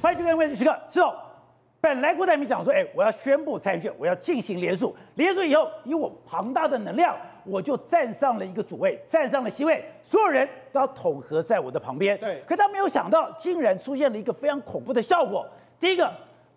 [0.00, 0.70] 欢迎这边位置时刻》。
[0.94, 1.12] 是哦，
[1.80, 12.16] 本来郭台铭讲说，哎，我要宣布参选，我要进行联署，联署以后，以我庞大的能量，我就站上了一个主位，站上了席位，所有人都要统合在我的旁边。
[12.18, 15.44] 对，可他没有想到，竟然出现了一个非常恐怖的效果。
[15.80, 16.08] 第一个，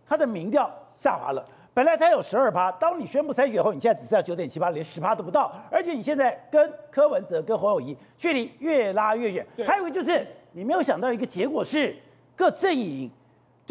[0.08, 1.44] 他的民调下滑了。
[1.74, 5.52] 本来他有十二趴，当你宣布参选后，你现在只剩下九点七趴，连十趴都不到。
[5.72, 9.48] 而且你现在跟柯文哲、跟侯友谊距离越拉越远。
[9.56, 11.96] 对还有一个就是你没有想到一个结果是，
[12.36, 13.10] 各阵营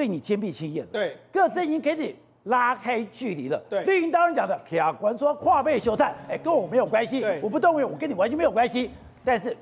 [0.00, 0.88] 对你坚壁清野了。
[0.90, 3.62] 对，各阵营给你拉开距离了。
[3.68, 7.22] 对，绿营当然讲的，卡关说跨背休战，哎，跟我没有关系。
[7.42, 8.90] 我不动员，我跟你完全没有关系。
[9.22, 9.54] 但是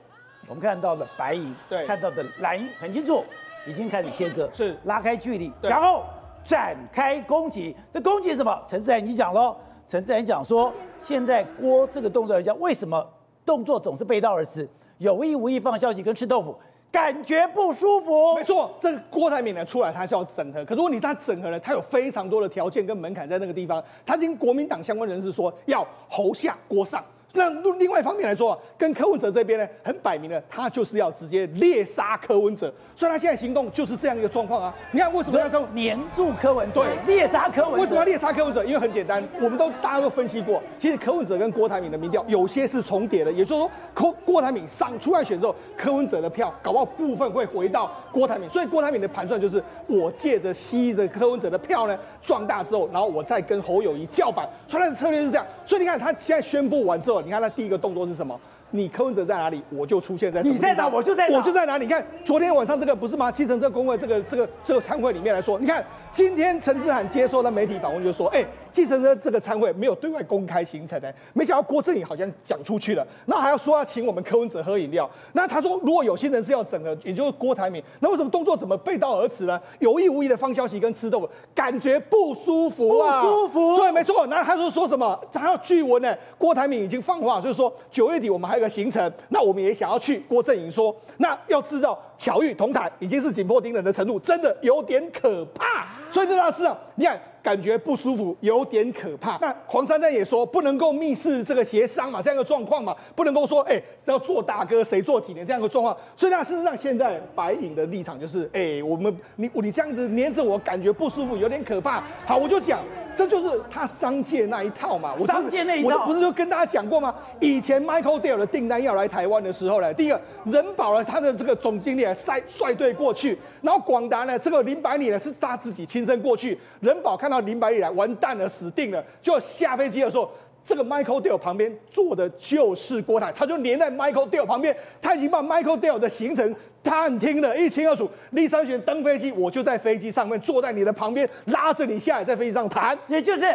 [0.47, 3.25] 我们看到了白银，对，看到的蓝银很清楚，
[3.67, 6.05] 已经开始切割，是拉开距离，然后。
[6.45, 8.59] 展开攻击，这攻击什么？
[8.67, 9.55] 陈智菡你讲喽。
[9.87, 13.07] 陈志涵讲说，现在郭这个动作来讲，为什么
[13.45, 14.67] 动作总是背道而驰，
[14.97, 16.59] 有意无意放消息跟吃豆腐，
[16.91, 18.35] 感觉不舒服。
[18.35, 20.65] 没错，这个郭台铭呢出来，他是要整合。
[20.65, 23.83] 可如果你他整合了，他有非常多的条件跟门槛在那个地方。
[24.07, 27.05] 他听国民党相关人士说，要侯下郭上。
[27.33, 34.75] 那另外一方面来说啊，跟柯文哲这边呢，很摆明了，他就是要直接猎杀柯文哲，所以他现在行动就是这样一个状况啊。
[34.93, 37.81] 你看为什么要说黏住柯文哲，对，猎杀柯文哲？
[37.83, 38.65] 为什么要猎杀柯文哲？
[38.65, 55.47] 因为很简单，我们都大家都分析过，其实柯文哲跟郭台铭的民调有些是重叠的，也就是说，郭郭台铭上出来选之后，柯文哲的票搞不好部分会回到郭台铭，所以郭台铭的盘算就是，我借着吸着柯文哲的票呢，壮大之后，然后我再跟侯友谊叫板，所以他的策略是这样。
[55.67, 57.18] 所以你看他现在宣布完之后。
[57.23, 58.39] 你看他第一个动作是什么？
[58.71, 60.43] 你柯文哲在哪里，我就出现在。
[60.43, 61.37] 你在哪，我就在哪。
[61.37, 61.87] 我就在哪里。
[61.87, 63.33] 你看昨天晚上这个不是吗？
[63.33, 75.09] 计程车工会这个这个这个参会里面来说，你看今天陈志涵接受了媒体访问就说，哎，计程车这个参会没有对外公开行程的，没想到郭正宇好像讲出去了，那还要说要请我们柯文哲喝饮料。
[75.33, 79.59] 那他说如果有心人是要整的，也就是郭台铭，那为什么动作怎么背道而驰呢？
[79.79, 83.77] 有意无意的放消息跟吃豆腐，感觉不舒服啊，不舒服。
[83.77, 84.27] 对，没错。
[84.27, 85.19] 然后他说说什么？
[85.33, 89.13] 他要据闻呢，郭台铭已经放话，就是说九月底我们还有个行程。
[89.29, 90.19] 那我们也想要去。
[90.29, 95.87] 郭正颖说，那要制造巧遇同台，已经是紧迫盯人的程度，真的有点可怕。
[96.11, 99.39] 所以这大事啊，你看感觉不舒服，有点可怕。
[99.41, 105.97] 那黄珊珊也说，不能够密室这个协商嘛，这样的状况嘛，不能够说，哎、欸，要做大哥谁做几年这样的状况。
[106.17, 112.03] 所以那事实上，现在白影的立场就是，哎、我们你你这样子黏着我，感觉不舒服，有点可怕。
[112.27, 112.81] 好，我就讲。
[113.19, 117.13] 这就是他商界那一套嘛，我商界那一套，我不是就跟大家讲过吗？
[117.41, 130.31] 以前 Michael Dell 的订单要来台湾的时候呢，第一个人保了他的这个总经理来率率队过去，然后广达呢，这个林百里呢是他自己亲身过去，人保看到林百里来，完蛋了，死定了，就下飞机的时候。
[130.67, 136.55] 这个 Michael Dell 旁边坐的就是郭台，他就连在 Michael Dell 旁边，他已经把 Michael Dell 的行程
[136.89, 138.11] 探听的一清二楚。
[138.31, 142.97] 立三选登飞机，我就在飞机上面坐在你的旁边，拉着你下来，在飞机上谈。
[143.07, 143.55] 也就是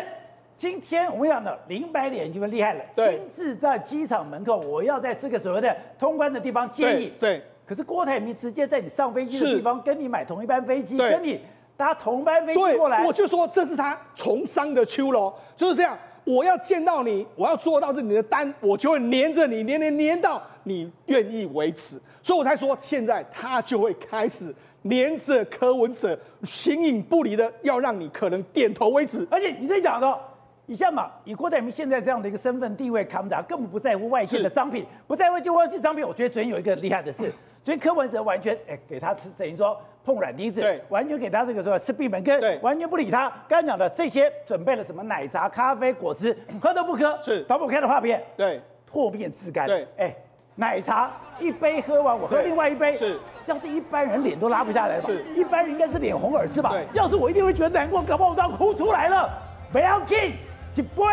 [0.55, 7.11] 今天我们讲的林百里就厉害了，亲自在机场门口，我要在这个所谓的通关的地方接你。
[7.19, 7.41] 对。
[7.65, 11.39] 可是郭台铭直接在你上飞机的地方跟你买同一班飞机，跟你
[11.75, 13.05] 搭同班飞机过来。
[13.05, 15.97] 我就说这是他从商的秋楼，就是这样。
[16.25, 21.99] 我要见到你，我要做到这你的单，我就会黏着你，黏黏黏到你愿意为止。
[22.21, 29.27] 所以我才说，现在他就会开始黏着柯文哲，形影不离的，要让你可能点头为止。
[29.29, 30.19] 而且你这讲的，
[30.65, 36.07] 你像嘛，以郭台铭现在这样的一个身份地位，扛着根本不在乎外界的赃品，不在乎就外界赃品。
[36.07, 37.31] 我觉得昨天有一个厉害的事，
[37.63, 39.77] 昨天柯文哲完全哎给他吃，等于说。
[40.05, 43.29] 碰软钉子，对，完全给他这个说吃闭门羹，对，完全不理他。
[43.47, 50.15] 刚刚讲的这些准备了什么奶茶、咖啡、果汁， 喝都不喝，是，打不开的画片，对，唾面自干，对，哎，
[50.55, 59.29] 奶茶一杯喝完，我喝另外一杯，是，要是一般人脸都拉不下来吧，是，一般人应该是脸红耳赤吧，对，要是我一定会觉得难过，搞不好我都要哭出来了。
[59.71, 60.33] 不要紧，
[60.75, 61.03] 一杯、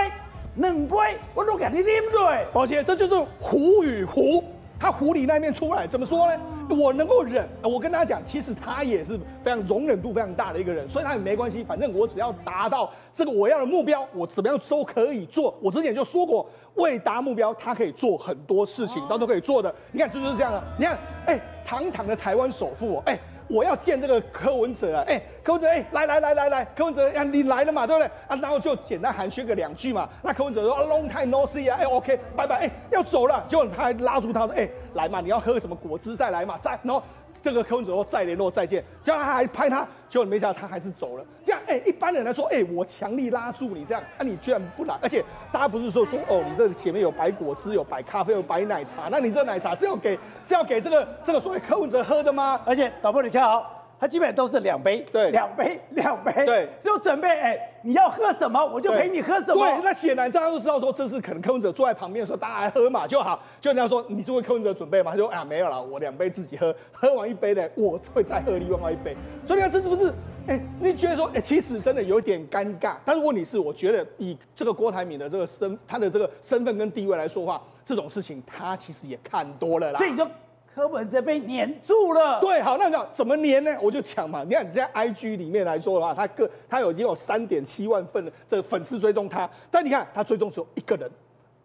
[0.57, 0.97] 两杯，
[1.35, 2.47] 我都给你啉对。
[2.53, 4.45] 抱歉，这就是虎与狐。
[4.81, 6.43] 他狐狸那一面出来，怎么说呢？
[6.71, 7.47] 我能够忍。
[7.63, 11.63] 我跟大家讲，其实他也是非常容忍度非常大的一个人，所以他也没关系。
[11.63, 15.55] 反正我只要达到这个我要的目标，我怎么样都可以做。
[15.61, 19.75] 我之前就说过，为达目标，他可以做很多事情，他都可以做的。
[19.93, 20.63] 你看，就是这样的。
[20.79, 23.19] 你看，哎，堂堂的台湾首富，哎。
[23.51, 25.05] 我要见这个柯文哲啊！
[25.09, 28.07] 哎，柯文哲，哎，来来来来来，柯文哲，啊，你来了嘛，对不对？
[28.29, 30.09] 啊，然后就简单寒暄个两句嘛。
[30.23, 37.03] 那柯文哲说，Long time no see 啊，哎，OK，拜拜，哎，要走了，结果他还拉住他说，哎，来嘛，你要喝什么果汁再来嘛，再，然后。
[37.43, 41.25] 这个柯文哲说再联络再见，这样他还拍他，结果没想到他还是走了。
[41.45, 52.61] 这样，哎，一般人来说，哎，我强力拉住你这样，啊，你居然不来，而且大家不是说说哦，你这个前面有白果汁，有白咖啡，有白奶茶，那你这奶茶是要给是要给这个这个所谓柯文哲喝的吗？
[52.67, 59.57] 而且导播你看好，他基本上都是两杯，对，两杯两杯，对，就准备哎，你要喝什么我就陪你喝什么。
[59.57, 63.39] 对，那显然大家都知道说这是可能柯文哲坐在旁边的时候，大家来喝嘛就好。
[63.61, 65.11] 就人家说你是为柯文哲准备吗？
[65.11, 69.15] 他说啊没有啦，我两杯自己喝， 喝完一杯呢，我会再喝另外一杯。
[69.47, 70.11] 所以你看这是不是？
[70.47, 72.95] 哎，你觉得说哎，其实真的有点尴尬。
[73.05, 79.99] 但是问题是，我觉得以这个郭台铭的这个身，他的这个身份跟地位来说话，这种事情他其实也看多了啦。
[79.99, 80.27] 所以就。
[80.75, 82.41] 柯文哲被黏住了。
[82.41, 83.77] 对，好，那你讲怎么黏呢？
[83.83, 91.11] 我就抢嘛，你看你在 IG 里面来说的话，他个他有已经有三点七万份的粉丝追踪他，但你看他追踪只有一个人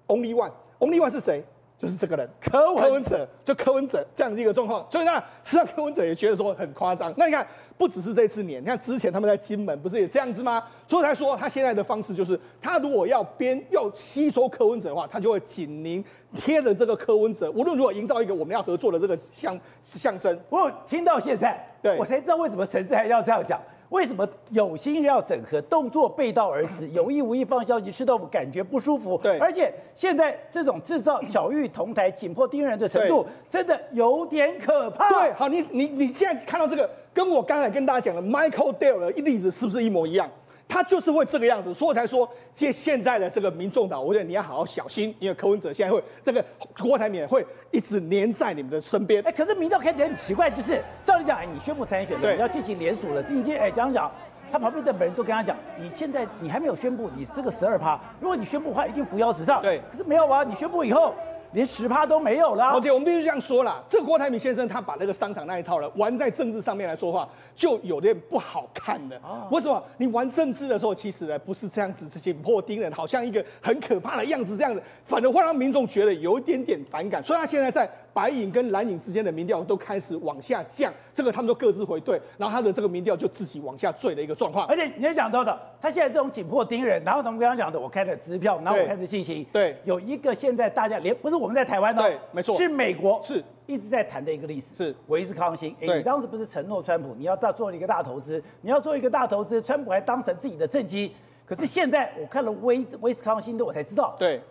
[0.07, 1.43] ，Only One，Only One 是谁？
[1.77, 7.13] 就是这个人，柯文哲，就柯文哲这样的一个状况，所以呢，实际上柯文哲也觉得说很夸张。
[7.17, 7.45] 那你看，
[7.77, 10.63] 不只是这次年，你看之前他们在金门不是也这样子吗？
[10.87, 16.03] 所以才说他现在的方式就是，他如果要编要吸收柯文哲的话，他就会紧邻
[16.35, 20.39] 贴着这个柯文哲，无论如何营造一个我们要合作的这个象象征。
[20.49, 23.61] 我听到现在，对我才知道为什么陈志还要这样讲。
[23.95, 29.17] 为什么有心要整合，动作背道而驰， 有意无意放消息，吃豆腐，感觉不舒服。
[29.23, 35.07] 对，而且现在这种制造巧遇同台、紧迫盯人的程度，真的有点可怕。
[35.07, 40.29] 对，好，你你你现在看到这个，跟我刚才跟大家讲的 Michael Dell 的例子是不是一模一样？
[40.67, 46.43] 他就是会这个样子，所以我才说，借现在的这个民众党，我觉得你要好好小心，因为柯文哲现在会这个
[46.79, 49.21] 郭台铭会一直黏在你们的身边。
[49.23, 54.11] 哎，可是民调看起来很奇怪，就是照理讲，哎，你宣布参选了，你要进行联署了，进行哎讲讲，
[54.51, 59.61] 他旁边的本人都跟他讲，你现在你还没有宣布，你这个十二趴，如果你宣布的话，一定扶摇直上。
[59.61, 61.13] 对，可是没有啊，你宣布以后。
[61.55, 62.65] 连十趴都没有了。
[62.65, 69.19] 而且我们必须这样说啦，这个郭台铭先生他把那个商场那一套呢玩在政治上面来说话，就有点不好看了。
[69.49, 69.83] 为什么？
[69.97, 77.23] 你玩政治的时候，其实呢不是这样子，紧迫盯人，好像一个很可怕的样子这样子，反而会让民众觉得有一点点反感。
[77.23, 77.89] 所以他现在在。
[78.15, 84.65] 白影跟蓝影之间的民调都开始往下降，这个他们都各自回队，然后他的这个民调就自己往下坠的一个状况。
[84.67, 89.45] 而且你也讲到的，他现在这种紧迫盯人，然后我们刚刚讲的，我开了支票，然后我开始信心。
[89.51, 95.75] 对，有一个现在大家连不是我们在台湾的，对，没错，是美国是一直在谈的一个历史，是威斯康星。
[95.81, 101.11] 哎，你当时不是承诺川普你要到做一个大投资，你要做一个大投资，川普还当成自己的政绩。
[101.45, 104.41] 可是现在我看了威威斯康星的，我才知道，对。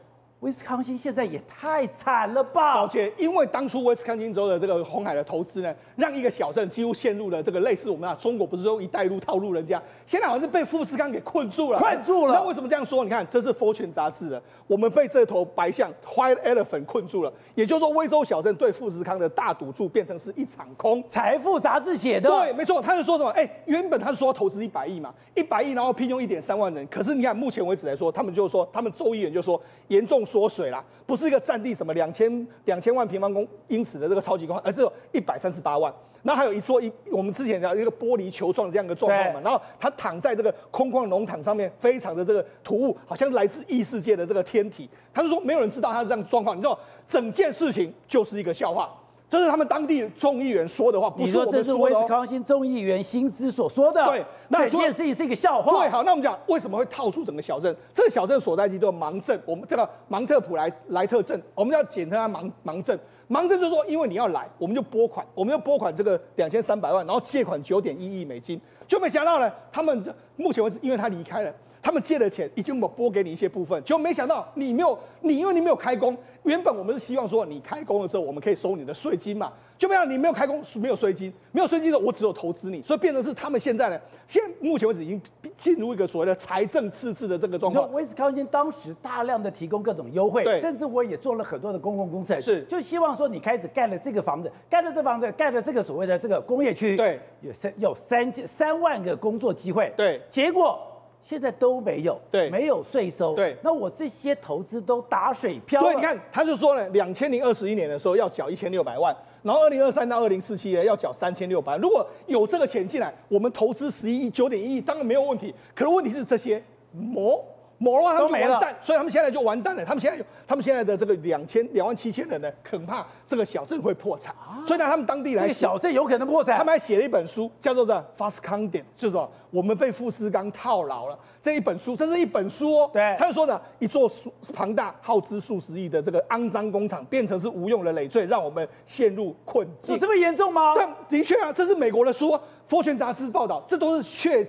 [0.41, 2.75] 威斯康星现在也太惨了吧！
[2.75, 11.79] 抱歉因为当初威斯康星州的这个红海的投资呢，让一个小镇几乎陷入了这个类似我们啊中国不是说一带一路套路人家，现在好像是被富士康给困住了。
[11.79, 12.35] 困住了。
[12.35, 13.03] 那为什么这样说？
[13.05, 17.33] 你看，这是 Fortune 杂志的，我们被这头白象 White Elephant 困住了。
[17.55, 21.03] 也就是说，威州小镇对富士康的大赌注变成是一场空。
[21.09, 22.29] 财富杂志写的。
[22.29, 23.31] 对，没错，他是说什么？
[23.31, 26.87] 哎，原本他是说投资一百亿嘛，一百亿，然后聘用一点三万人。
[26.89, 29.59] 可是你看，目前为止来说，他们就说，他们州议员就说
[29.89, 30.85] 严重缩水啦。
[31.07, 35.93] 不是一个占地什么两千两千万平方公英尺的这个超级工厂，而是有一百三十八万。
[36.27, 39.41] 那还有一座一，我们之前讲一个玻璃球状的这样一个状况嘛。
[39.45, 44.89] 然后他躺在这个空旷农场上面，非常的这个突兀，好像来自异世界的这个天体。
[45.13, 48.91] 他就说没有人知道他是这样状况，你知道整件事情就是一个笑话。
[49.31, 51.59] 这是他们当地众议员说的话，不是我们说的。
[51.59, 54.05] 你说这是威斯康星众议员薪资所说的。
[54.05, 55.81] 对，那这件事情是一个笑话。
[55.81, 57.75] 对，好，那我们讲为什么会套出整个小镇？
[57.93, 62.97] 这个小镇所在地叫芒镇，我们这个芒特普莱莱特镇，我们要简称它芒芒镇。
[63.27, 70.05] 芒镇就是说，因为你要来，我们就拨款，我们就拨款这个两千三百万，然后借款九点一亿美金，就没想到呢，他们
[70.37, 71.53] 目前为止，因为他离开了。
[71.85, 76.17] 他们借的钱已经我拨给你一些部分，就没想到你没有你，因为你没有开工。
[76.45, 85.21] 原本我们是希望说你开工的时候，我们可以收你的税金嘛，就没想到你没有开工，没有税金，没有税金的时候，我只有投资你，所以变成是他们现在呢，现目前为止已经
[85.59, 87.93] 进入一个所谓的财政赤字的这个状况。
[87.93, 100.79] 威斯康星当时大量的提供各种优惠，甚至我也做了很多的公共工程，是，就希望说你开始盖了这个房子，盖了这房子，盖了这个所谓的这个工业区，对，有三有三三万个工作机会，对，结果。
[101.25, 105.87] 现在都没有，对，没有税收，对，那我这些投资都打水漂了。
[105.89, 111.81] 对，你看，他就说呢，两千零二十一年的时候要缴一千六百万，然后二零二三到二零四七年要缴三千六百万。
[111.81, 115.55] 如果有这个钱进来，我们投资十一亿、九点一亿，当然没有问题。
[115.75, 116.63] 可是问题是这些
[116.93, 117.43] 膜。
[117.85, 119.85] 某的话他们就完蛋，所以他们现在就完蛋了。
[119.85, 124.35] 他们现在，他们现在的这个两千两万七千人呢，恐怕这个小镇会破产。
[124.67, 126.57] 所以呢，他们当地来这个小镇有可能破产。
[126.57, 131.19] 他们还写了一本书，叫做《The Fast c o n d e n》，就是说我们被富士康套牢了。
[131.43, 132.91] 这一本书，这是一本书哦。
[132.91, 139.95] 对，他就说呢，一座数庞大、耗资数十亿的这个肮脏工厂，变成是无用的累赘，让我们陷入困境。
[139.95, 140.73] 有这么严重吗？
[140.75, 142.31] 但的确啊，这是美国的书，
[142.67, 144.47] 《Fortune》杂志报道，这都是确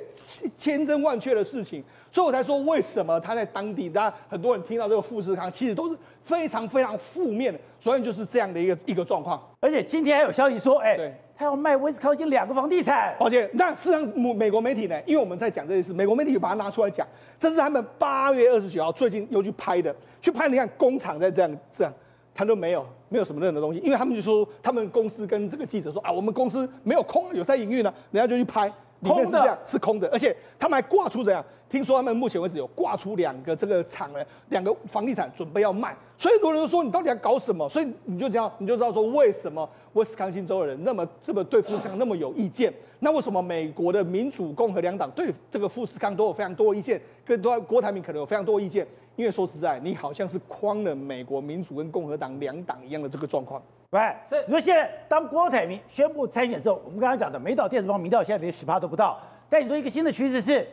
[0.57, 1.83] 千真万确的事情。
[2.15, 9.37] 所以我才说，为什么他在当地，大家很多人听到这个富士康，其实都是非常非常负面的，所以就是这样的一个一个状况。
[9.59, 10.97] 而且今天还有消息说，哎，
[11.35, 13.13] 他要卖威斯康星两个房地产。
[13.19, 14.01] 抱歉，那事实上
[14.33, 14.97] 美国媒体呢？
[15.05, 17.05] 因为我们在讲这件事，美国媒体把它拿出来讲，
[17.37, 21.93] 这是他们八月二十九号最近又去拍的，去拍你看工厂在这样这样，
[22.33, 28.71] 他都没有没有什么任何东西，因为他们就说他们公司跟这个记者说啊，我们公司没有空，有在营运呢，人家就去拍。
[29.01, 31.43] 里面是这样，是空的，而且他们还挂出这样。
[31.75, 35.93] 听说他们目前为止有挂出两个这个厂呢，两个房地产准备要卖。
[36.17, 37.67] 所以很多人都说你到底要搞什么？
[37.67, 42.73] 所以你就这样，你就知道说为什么威斯康星州的人那么这么对富士康那么有意见？
[42.99, 47.01] 那为什么美国的民主、共和两党对这个富士康都有非常多意见？
[47.25, 48.87] 跟多郭台铭可能有非常多意见？
[49.17, 53.61] 因为说实在，你好像是框了美国民主跟共和党两党一样的这个状况。
[53.89, 59.19] 喂，所以你说现在当郭台铭宣布参选之后，我们刚刚讲的美岛电子报民调现在连十趴都不到。
[59.49, 60.65] 但你说一个新的趋势是，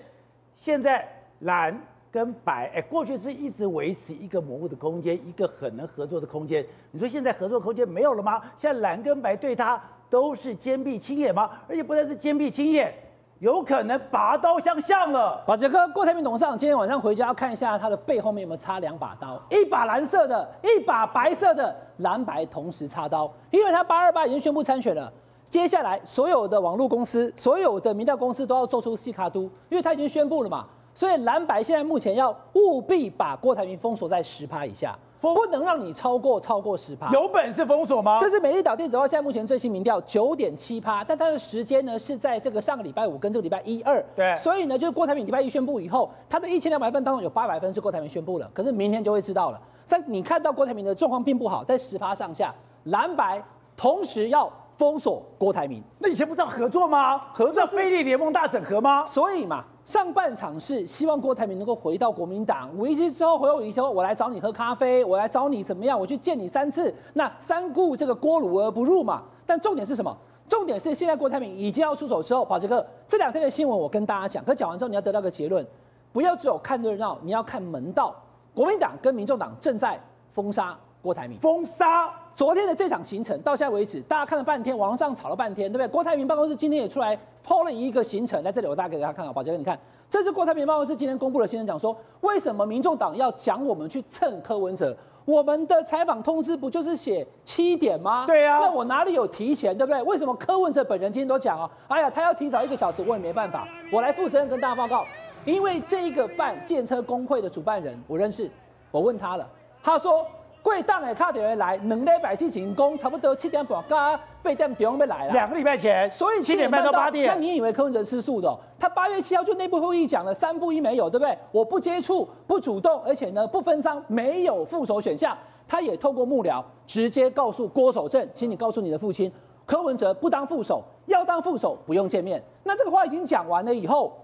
[0.55, 1.07] 现在
[1.41, 1.79] 蓝
[2.11, 6.65] 跟白，哎，过去是一直维持一个模糊的空间，一个很能合作的空间。
[6.91, 8.41] 你说现在合作空间没有了吗？
[8.57, 9.81] 现在蓝跟白对他
[10.11, 11.51] 都是坚壁清野吗？
[11.69, 12.95] 而且不但是坚壁清野。
[13.39, 15.43] 有可能拔刀相向了。
[15.45, 25.13] 宝杰哥，郭台铭董事长今天晚上回家要看一下他的背后面有没有插两把刀，一把蓝色的，一把白色的，蓝白同时插刀，因为他八二八已经宣布参选了。
[25.53, 34.99] 接下来所有的网络公司、所有的民调公司都要做出细卡都，因为他已经宣布了嘛，所以蓝白现在目前要务必把郭台铭封锁在十趴以下。
[35.21, 38.19] 不能让你超过超过十趴，有本事封锁吗？
[38.19, 44.03] 这是美丽岛电子报现在目前最新民调九点七趴，但它的时间呢是在这个上个礼拜五跟这个礼拜一二。
[44.17, 49.61] 对，所以呢，就是郭台铭礼拜一宣布以后，他的一千两百分当中有八百分是郭台铭宣布了，可是明天就会知道了。
[49.87, 52.53] 在你看到郭台铭的状况并不好，在十趴上下，
[52.85, 53.41] 蓝白
[53.77, 54.51] 同时要
[54.83, 55.81] 封锁郭台铭。
[56.01, 57.17] 那以前不是要合作吗？
[57.33, 59.07] 合作非利联盟大整合吗？
[59.07, 59.65] 所以嘛。
[59.85, 65.99] 上半场是希望郭台铭能够回到国民党，五一之后回我以后，我来找你喝咖啡，我来找你怎么样？
[65.99, 69.23] 我去见你三次，那三顾这个锅炉而不入嘛。
[69.47, 70.17] 但重点是什么？
[70.49, 75.65] 重点是现在郭台铭已经要出手之后，宝杰哥这两天的新闻我跟大家讲，可讲完之后你要得到个结论，
[76.13, 78.17] 不要只有看热闹，你要看门道。
[78.53, 80.01] 国民党跟民众党正在
[80.33, 82.13] 封杀郭台铭，封杀。
[82.35, 85.89] 昨天的这场行程到现在为止，大家看了半天，网上吵了半天，对不对？
[85.89, 94.97] 郭台铭办公室今天也出来抛了一个行程，在这里我大概给大家看啊，宝杰哥，你看，这是郭台铭办公室今天公布的行程，讲说为什么民众党要讲我们去蹭柯文哲？
[95.25, 98.25] 我们的采访通知不就是写七点吗？
[98.27, 100.03] 对呀、啊，那我哪里有提前，对不对？
[100.03, 101.71] 为什么柯文哲本人今天都讲啊？
[101.89, 105.05] 哎呀，他要提早一个小时，我也没办法，我来负责任跟大家报告，
[105.45, 108.51] 因为这一个办建车工会的主办人我认识，
[108.91, 109.47] 我问他了，
[109.83, 110.27] 他说。
[110.63, 115.33] 贵档的卡点会来，两礼拜之前讲差不多七点半加八点钟要来了。
[115.33, 117.27] 两个礼拜前，所以七点半到八点。
[117.27, 118.57] 那你以为柯文哲吃素的？
[118.79, 121.37] 他八月七号就内部会议讲了三不一没有，对不对？
[121.51, 125.37] 我不接触，不主动，而且呢不分赃，没有副手选项。
[125.67, 129.33] 他也透过幕僚直接告诉郭守正，请你告诉你的父亲，
[129.67, 132.43] 柯文哲不当副手，要当副手不用见面。
[132.63, 134.17] 那这个话已经讲完了以后，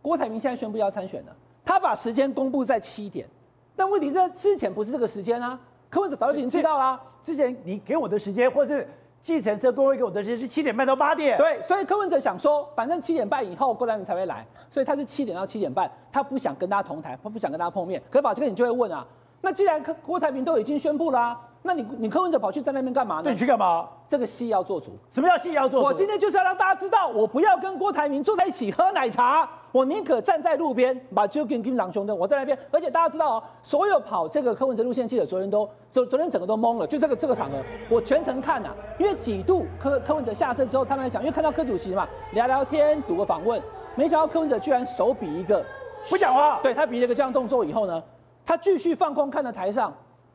[0.00, 3.26] 郭台铭现在宣布要参选了，他把时间公布在七点。
[3.80, 5.58] 但问题是，之前不是这个时间啊，
[5.88, 7.00] 柯文哲早就已经知道啦。
[7.22, 8.86] 之前你给我的时间，或者是
[9.22, 11.38] 计程车工会给我的时间是七点半到八点。
[11.38, 18.02] 对，所以柯文哲想说，反正七点半以后郭台铭才会来，所以他是七点到七点半，他不想跟大家同台，他不想跟大家碰面。
[18.10, 19.06] 可是宝杰哥，你就会问啊，
[19.40, 21.40] 那既然柯郭台铭都已经宣布了啊。
[21.62, 23.24] 那你你柯文哲跑去在那边干嘛呢？
[23.24, 23.86] 对，你去干嘛？
[24.08, 24.96] 这个戏要做足。
[25.10, 25.86] 什么叫戏要做足？
[25.86, 32.58] 我今天就是要让大家知道，我不要跟郭台铭坐在一起喝奶茶，我宁可站在路边，把就跟跟狼兄弟，我在那边。
[32.70, 37.58] 而且大家知道哦，所有跑这个柯文哲路线记者昨天都昨昨天整个都懵了，就这个这个场合，
[37.90, 43.60] 我全程看呐、啊，因为几度柯柯文哲下车之后，他们还讲，因为看到柯主席嘛，聊聊天，读个访问，
[43.94, 45.62] 没想到柯文哲居然手比一个
[46.08, 48.02] 不讲话，对他比了一个这样动作以后呢，
[48.46, 49.92] 他继续放空看着台上。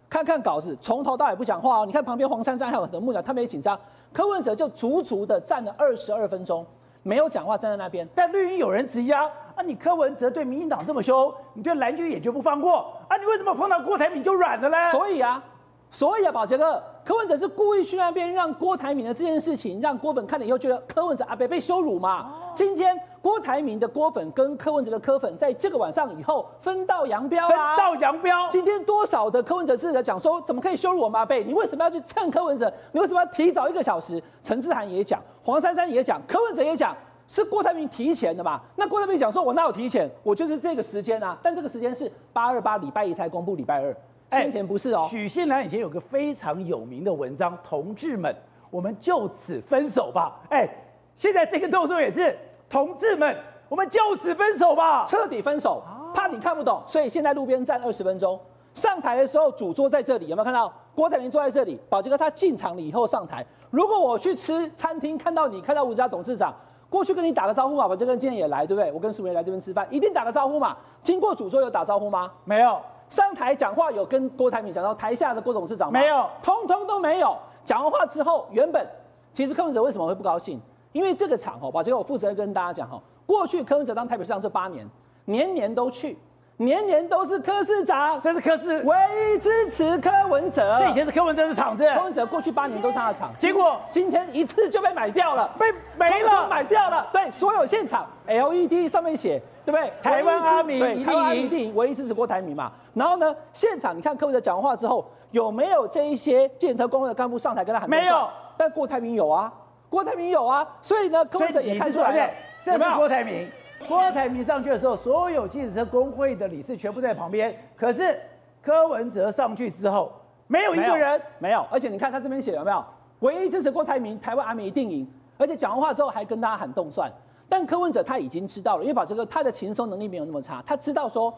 [0.10, 1.86] 看看稿子，从头到尾不讲话哦。
[1.86, 3.78] 你看旁边黄珊珊还有很多幕僚，他们也紧张。
[4.14, 6.66] 柯文哲就足足的站了二十二分钟，
[7.04, 8.08] 没有讲话，站在那边。
[8.16, 13.18] 但绿营有人质疑啊，啊，你柯文哲对民进党这么凶，你对蓝军也就不放过啊？
[13.18, 14.92] 你为什么碰到郭台铭就软了嘞？
[14.92, 15.44] 所以啊，
[15.92, 22.22] 所以啊，宝杰哥，柯文哲是故意去那边让郭台铭的这件事情，让郭粉看了以后觉得柯文哲阿北被羞辱嘛。
[22.22, 22.96] 哦、今天。
[23.25, 27.75] 郭台铭的郭粉跟柯文哲的柯粉，在这个晚上以后分道扬镳啊！
[27.75, 28.48] 分道扬镳。
[28.51, 31.36] 今天多少的柯文哲支持者讲说，怎么可以羞辱我们阿伯？
[31.39, 32.72] 你为什么要去蹭柯文哲？
[32.91, 34.22] 你为什么要提早一个小时？
[34.44, 36.96] 陈志涵也讲，黄珊珊也讲，柯文哲也讲，
[37.27, 38.62] 是郭台铭提前的嘛？
[38.75, 40.08] 那郭台铭讲说，我哪有提前？
[40.22, 41.36] 我就是这个时间啊！
[41.41, 43.98] 但这个时间是八二八礼拜一才公布，礼拜二，
[44.34, 45.08] 先前不是哦。
[45.10, 48.36] 许信良以前有个非常有名的文章，同志们，
[48.70, 50.39] 我们就此分手吧。
[50.51, 50.70] 哎，
[51.15, 52.38] 现在这个动作也是
[52.75, 53.34] 同志们。
[53.70, 55.82] 我们就此分手吧，彻底分手，
[56.13, 58.38] 怕你看不懂，所以现在路边站二十分钟。
[58.74, 61.79] 上台的时候主桌在这里，有没有看到郭台铭坐在这里？
[61.89, 63.44] 宝杰哥他进场了以后上台。
[63.72, 66.53] 如果我去吃餐厅看到你，看到吴家董事长
[66.89, 68.91] 过去跟你打个招呼嘛，宝杰哥今天也来，对不对？
[68.91, 70.75] 我跟苏梅来这边吃饭，一定打个招呼嘛。
[71.01, 72.29] 经过主桌有打招呼吗？
[72.44, 72.77] 没有。
[73.10, 75.98] 上台讲话有跟郭台铭讲到台下的郭董事长吗？
[75.98, 77.38] 没有，通通都没有。
[77.63, 78.86] 讲完话之后，原本
[79.32, 80.62] 其实柯文哲为什么会不高兴？
[80.96, 84.90] 因为这个厂哦，把这个我负责跟大家讲哈，过去柯文哲当台北市长这八年，
[85.25, 86.18] 年年都去。
[86.56, 90.78] 年年都是柯市长，这是柯市唯一支持柯文哲。
[90.80, 95.66] 这以前是柯文哲的场子，柯文哲过去八年都是他的场，结果今天一次就被买掉了，被
[95.98, 97.06] 没了，买掉了。
[97.12, 99.92] 对，所有现场 LED 上面写，对不对？
[100.02, 102.72] 台湾阿明，对，台湾一定唯一支持郭台铭嘛。
[102.94, 107.90] 然后呢，现场你看柯文哲讲完话之后，有没有这一些建设工会的干部上台跟他喊？
[107.90, 109.52] 没有，但郭台铭有啊，
[109.89, 110.68] 郭台铭有啊。
[110.82, 113.50] 所以呢，柯文哲也看出来了，这是郭台铭。
[113.88, 117.56] 郭台铭上去的时候，所有计程车工会的理事全部在旁边。
[117.75, 118.20] 可是
[118.62, 120.12] 柯文哲上去之后，
[120.48, 121.65] 没有一个人，没有。
[121.70, 122.84] 而且你看他这边写有没有？
[123.20, 125.08] 唯一支持郭台铭，台湾阿明一定赢。
[125.38, 127.12] 而且讲完话之后还跟大家喊动算。
[127.48, 131.34] 但柯文哲他已经知道了，因为把这个他的情搜能力没有那么差，他知道说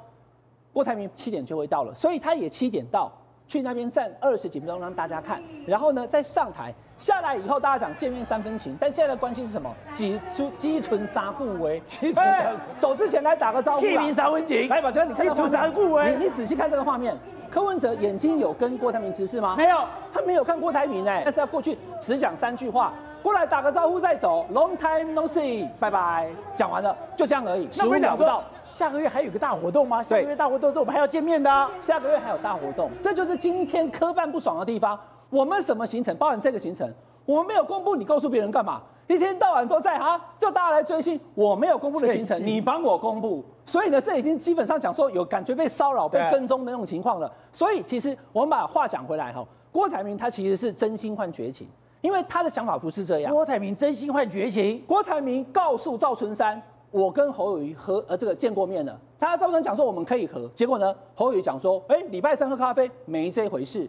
[0.72, 3.12] 郭台铭七点就会到了，所以他也七点到。
[3.48, 9.74] 去那边站二十几分钟让大家看，然后呢再上台下来以后，大家讲见面三分情，但现在的关系是什么？
[9.94, 11.82] 几出积存杀顾为，
[12.16, 17.16] 哎，走之前来打个招呼，见面三分情，来，宝杰，你看到三顾为，你你仔细看这个画面，
[17.51, 19.56] 柯文哲眼睛有跟郭台铭直视吗？
[19.56, 28.44] 没有，他没有看郭台铭哎，但是要过去只讲三句话，过来打个招呼再走，Long time no see，拜拜，讲完了就这样而已，十五秒不到。
[28.70, 30.01] 下个月还有个大活动吗？
[30.01, 31.70] 下个月大活动是我们还要见面的啊。
[31.80, 35.00] 下个月还有大活动，这就是今天柯办不爽的地方。
[35.29, 36.15] 我们什么行程？
[36.17, 36.91] 包含这个行程，
[37.25, 38.81] 我们没有公布，你告诉别人干嘛？
[39.07, 41.19] 一天到晚都在哈，叫大家来追星。
[41.34, 43.43] 我没有公布的行程，你帮我公布。
[43.65, 47.31] 所以呢，这已经基本上讲说有感觉被骚扰、被跟踪的那种情况了。
[47.51, 51.67] 所以其实我们把话讲回来哈，郭台铭他其实是真心换绝情，
[52.01, 53.31] 因为他的想法不是这样。
[53.34, 54.84] 郭台铭真心换绝情。
[54.86, 56.62] 郭台铭告诉赵春山。
[56.89, 63.87] 我跟侯友谊和呃这个见过面了，他照常讲说我们可以和，结果呢，侯友谊讲说，哎，礼拜三喝咖啡没这回事。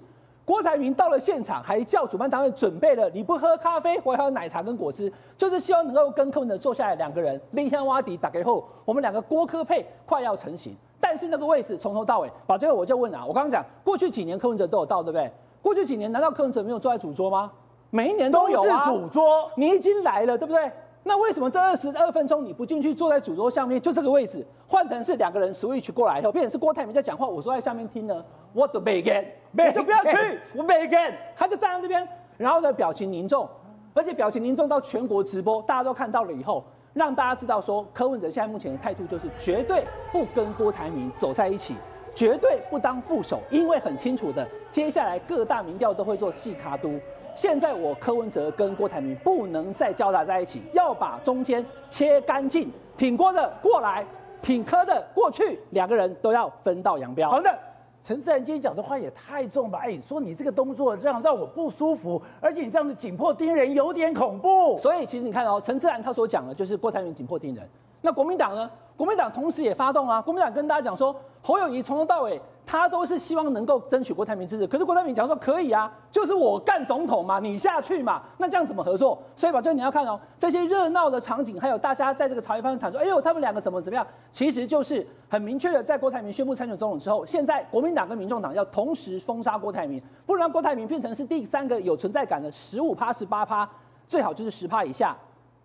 [0.48, 10.74] 郭台铭到了现场，还叫主办单位准备了，你不喝咖啡，我还有奶茶跟果汁，就是希望能够跟柯文哲坐下来两个人，拎天挖底打给后，我们两个郭柯配快要成型。
[10.98, 15.30] 但是那个位置从头到尾，把这个我就问啊，我刚刚讲过去几年柯文哲都有到，对不对？
[15.60, 17.52] 过去几年难道柯文哲没有坐在主桌吗？
[17.90, 20.72] 每一年都有啊，主桌，你已经来了，对不对？
[21.08, 23.80] 那为什么这二十二分钟你不进去坐在主桌下面？
[23.80, 28.22] 就这个位置，换成是两个人 switch 过来以后，变成是郭台铭在讲话，我坐在下面听呢。
[28.52, 29.24] 我的 begin，
[29.72, 33.48] 就不要去，我 begin，他就站在这边，然后呢表情凝重，
[33.94, 41.74] 而且表情凝重到全国直播，大家都看到了以后，让大家知道说柯文哲现在目前的态度就是绝对不跟郭台铭走在一起，
[42.14, 46.90] 绝对不当副手，因为很清楚的，接下来各大民调都会做细卡都。
[47.38, 54.04] 现在我柯文哲跟郭台铭不能再交杂在一起，要把中间切干净，挺郭的过来，
[54.42, 57.30] 挺柯的过去，两个人都要分道扬镳。
[57.30, 57.56] 好的，
[58.02, 59.78] 陈自然今天讲的话也太重吧？
[59.84, 64.76] 哎，你说你这个动作这样让我不舒服，而且你这样子紧迫盯人有点恐怖。
[64.76, 67.64] 所以其实你看哦，陈自然他所讲的就是郭台铭紧迫盯人，
[68.00, 68.70] 那国民党呢？
[68.96, 72.40] 国民党同时也发动啊，国民党跟大家讲说，侯友宜从头到尾。
[72.70, 79.18] 他都是希望能够争取郭台铭支持，可是郭台铭讲说可以啊，就是我干总统嘛，你下去嘛，那这样怎么合作？
[79.34, 93.66] 所以宝杰你要看哦，这些热闹的场景，还有大家在这个茶余饭后谈说，哎呦，他们两个怎么怎么样，其实就是很明确的，在郭台铭宣布参选总统之后，现在国民党跟民众党要同时封杀郭台铭，不然郭台铭变成是第三个有存在感的十五趴、十八趴，
[94.06, 95.16] 最好就是十趴以下，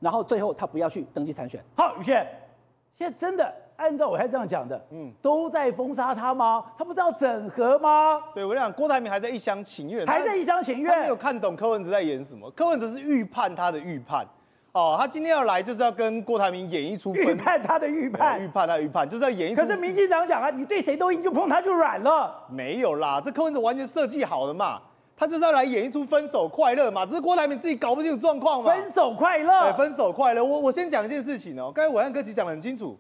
[0.04, 1.64] 然后最后他不要去登记参选。
[1.76, 2.28] 好，宇轩，
[2.94, 3.54] 现在真的。
[3.76, 6.64] 按照我还这样讲的，嗯，都在封杀他吗？
[6.78, 8.22] 他不知道整合吗？
[8.34, 12.50] 对，我讲，郭台铭还在一厢情愿，还在一厢情愿，他没有看懂柯文哲在演什么。
[12.52, 14.26] 柯文哲是预判他的预判，
[14.74, 19.62] 哦，他今天要来就是要跟郭台铭演一出预判他的预判，预判他的预判，就是要演一出。
[19.62, 22.46] 可是民进党讲啊，你对谁都赢，就碰他就软了。
[22.50, 24.80] 没有啦，这柯文哲完全设计好了嘛，
[25.16, 28.74] 他就是要来演一出分手快乐嘛，只是郭台铭自己搞不清楚状况嘛。
[28.74, 30.44] 分手快乐，对，分手快乐。
[30.44, 32.98] 我我先讲一件事情哦，刚才暐瀚哥其实讲得很清楚。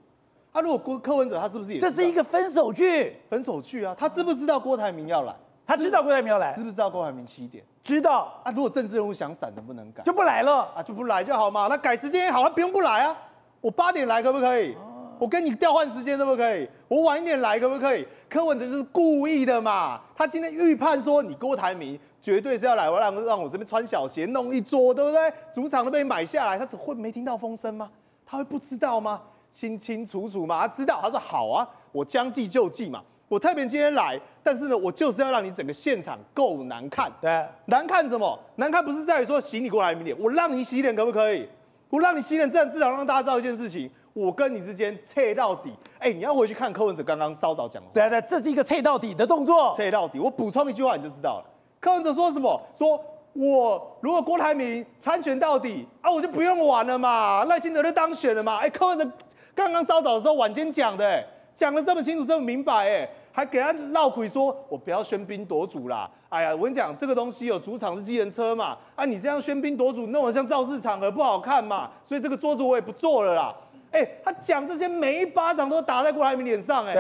[0.53, 1.79] 他、啊、如果郭柯文哲，他是不是也？
[1.79, 3.95] 这是一个分手剧，分手剧啊！
[3.97, 5.33] 他知不知道郭台铭要来？
[5.65, 7.63] 他知道郭台铭要来，知不知道郭台铭七点？
[7.83, 8.39] 知道。
[8.43, 10.03] 啊，如果政治人物想散，能不能改？
[10.03, 11.65] 就不来了啊，就不来就好嘛。
[11.67, 13.17] 那改时间也好，他不用不来啊。
[13.61, 14.77] 我八点来可不可以？
[15.23, 16.67] 我跟你调换时间可不可以？
[16.89, 18.05] 我晚一点来可不可以？
[18.29, 20.01] 柯文哲就是故意的嘛。
[20.13, 25.31] 他今天预判说你郭台铭绝对是要来，我让让我这边穿小鞋弄一桌，对不对？
[25.55, 27.89] 主场都被买下来，他只会没听到风声吗？
[28.25, 29.21] 他会不知道吗？
[29.49, 37.09] 清清楚楚嘛，他知道，他说好啊，我将计就计嘛，我特别今天来，但是呢，我就是要让你整个现场够难看。
[37.21, 38.37] 对，难看什么？
[38.57, 41.47] 难看不是在于说洗你过来脸，我让你洗脸可不可以？
[41.89, 45.71] 我让你洗脸，这样至少让大家知道一件事情，我跟你之间切到底。
[45.99, 47.89] 哎、欸，你要回去看柯文哲刚刚稍早讲的。
[47.93, 49.73] 对对，这是一个切到底的动作。
[49.75, 51.45] 切到底，我补充一句话你就知道了。
[51.79, 52.61] 柯文哲说什么？
[52.73, 52.99] 说
[53.33, 58.57] 我如果郭台铭参选到底啊，我就不用玩了嘛，赖清德就当选了嘛。
[58.57, 59.09] 哎、欸，柯文哲
[59.55, 61.25] 刚刚稍早的时候晚间讲的、欸。
[61.55, 66.09] 讲的这么清楚，这么明白，哎，还给他绕口说，我不要喧宾夺主啦。
[66.29, 73.55] 哎呀，我跟你讲，这个东西有主场是机人车嘛，啊，你这样喧宾夺主，弄得像造势场合不好看嘛，所以这个桌子我也不坐了啦。
[73.93, 76.93] 哎，他讲这些每一巴掌都打在郭台铭脸上，哎，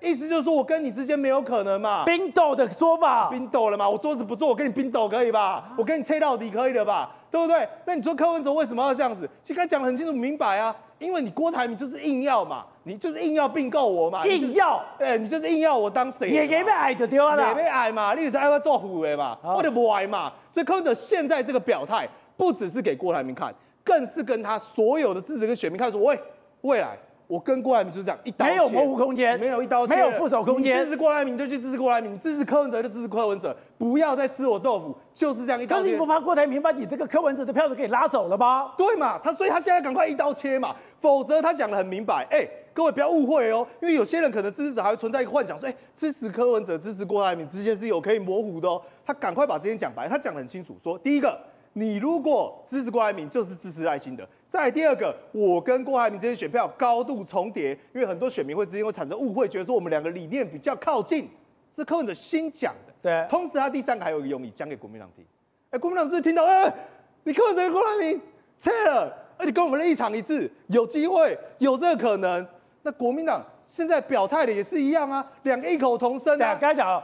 [0.00, 2.04] 对，意思就是说我跟你之间没有可能嘛。
[2.04, 5.72] 冰斗的说法，冰斗了嘛，我桌子不坐，我跟你冰斗可以吧？
[5.78, 7.10] 我跟你切到底可以了吧？
[7.30, 7.66] 对不对？
[7.84, 9.26] 那你说柯文哲为什么要这样子？
[9.42, 10.76] 其实刚才讲得很清楚明白啊。
[10.98, 16.28] 因为你郭台铭就是硬要嘛，你就是硬要并购我嘛，硬要，哎，你就是硬要我当谁？
[16.28, 20.30] 也给被矮就丢了，也被矮嘛，你是爱要做虎的嘛，我就不矮嘛。
[20.50, 23.50] 所以柯文哲现在这个表态，不只是给郭台铭看，
[23.82, 26.20] 更是跟他所有的支持跟选民看，说喂，
[26.62, 26.98] 未来。
[27.26, 30.84] 我跟郭台铭就是这样一刀切，没有模糊空间，没有一刀切，没有副手空间。
[30.84, 35.82] 支持郭台铭就去支持郭台铭，支持柯文哲就支持柯文哲，不要再吃我豆腐，就是这样一刀切。
[35.82, 38.72] 可是你不怕郭台铭把你这个柯文哲的票子给拉走了吗？
[38.76, 48.82] 对嘛，他所以他现在赶快一刀切嘛，否则他讲的很明白，哎、欸，各位不要误会哦，因为有些人可能支持者还会存在一个幻想，说，哎、欸，支持柯文哲、支持郭台铭之间是有可以模糊的哦。
[49.06, 51.38] 他赶快把这些讲白，他讲得很清楚，说第一个。
[51.72, 54.26] 你如果支持郭台铭，就是支持赖清德。
[54.50, 61.30] 再第二个，我跟郭台铭这些选票高度重叠，因为很多选民会之间会产生误会，觉得说我们两个理念比较靠近，
[61.70, 62.92] 是柯文哲新讲的。
[63.00, 63.24] 对。
[63.30, 65.24] 同时，他第三个还有一个用意，讲给国民党听。
[65.70, 66.44] 哎，国民党是不是听到？
[66.44, 66.74] 哎，
[67.22, 68.20] 你柯文哲跟郭台铭
[68.60, 72.44] 撤了，而且跟我们的立场一致，有机会，有这个可能。
[72.82, 76.58] 那国民党现在表态的也是一样啊，两个异口同声啊。
[76.60, 77.00] 刚才讲，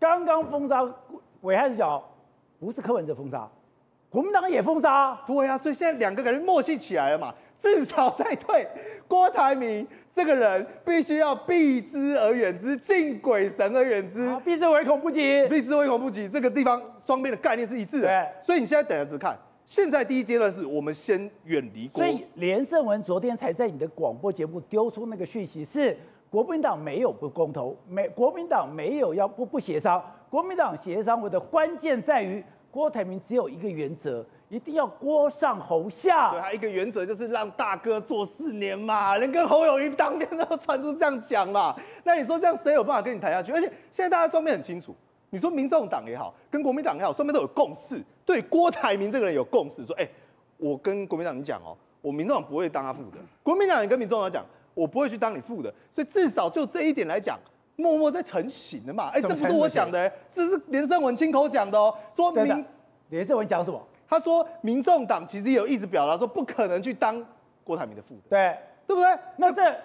[0.00, 0.82] 刚刚封杀，
[1.42, 2.02] 伟汉是讲，
[2.58, 3.46] 不是柯文哲封杀。
[4.16, 8.66] 国民党也封杀，对啊，所以现在两个感觉默契起来了嘛， 至少在对
[9.06, 16.26] 郭台铭这个人必须要避之而远之，敬鬼神而远之，啊、避之唯恐不及，避之唯恐不及。
[16.26, 19.38] 这个地方双边的概念是一致的，对所以你现在等着看。
[19.66, 22.02] 现在第一阶段是我们先远离郭。
[22.02, 25.94] 所以连胜文昨天才在你的广播节目丢出那个讯息，是
[26.30, 32.42] 国民党没有不公投，没国民党没有要不不协商，国民党协商我的关键在于。
[32.76, 36.32] 郭台铭只有一个原则，一定要郭上侯下。
[36.32, 41.74] 对，他一个原则就是让大哥做四年嘛，连跟侯友宜当面都传出这样讲嘛。
[42.04, 43.50] 那你说这样谁有办法跟你谈下去？
[43.50, 44.94] 而且现在大家双面很清楚，
[45.30, 48.04] 你说民众党也好，跟国民党也好，双面都有共识。
[48.26, 50.06] 对郭台铭这个人有共识，说，哎、
[50.58, 53.16] 我跟国民党你讲哦，我民众党不会当他副的。
[53.42, 55.72] 国民党也跟民众党讲，我不会去当你副的。
[55.90, 57.38] 所以至少就这一点来讲。
[57.76, 59.10] 默默在成型的嘛？
[59.12, 61.98] 哎、欸，这不是我讲的、欸，这是连胜文亲口讲的哦、喔。
[62.12, 62.64] 说民
[63.10, 63.80] 连胜文讲什么？
[64.08, 67.24] 他说民众党其实有意思表达说不可能去当
[67.64, 69.18] 郭台铭的副的，对对不对？
[69.36, 69.76] 那这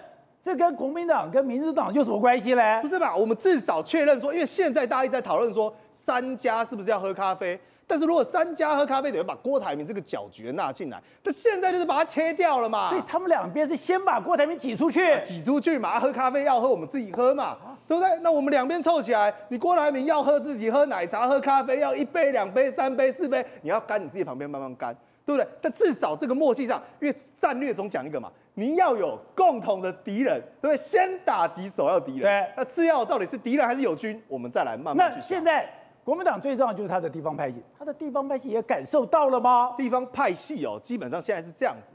[0.44, 2.78] 这跟国民党跟民主党有什么关系嘞？
[2.80, 3.14] 不是吧？
[3.14, 7.60] 我们至少确认说，因为现在大家一直在讨论说三家是不是要喝咖啡。
[7.84, 12.88] 但是如果三家喝咖啡，等于把郭台铭这个搅局纳进来，那现在就是把它切掉了嘛。
[12.88, 16.00] 所以他们两边是先把郭台铭挤出去，挤出去嘛。
[16.00, 18.08] 喝咖啡要喝，我们自己喝嘛，对不对？
[18.20, 25.48] 那我们两边凑起来，你郭台铭要喝自己喝奶茶、喝咖啡，要一杯、两杯、三杯、四杯，你要干你自己旁边慢慢干，对不对？
[25.60, 30.76] 但至少这个默契上，因为战略总讲一个嘛，你要有共同的敌人，对不对？
[30.76, 32.52] 先打击首要敌人，对。
[32.56, 34.22] 那次要到底是敌人还是友军？
[34.28, 35.16] 我们再来慢慢去。
[35.18, 35.68] 那现在。
[36.04, 39.72] 国民党最重要就是他的地方派系，他的地方派系也感受到了吗？
[39.76, 41.86] 地方派系哦，基本上现在是这样子，